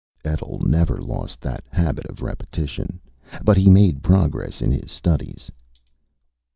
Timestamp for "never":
0.65-0.99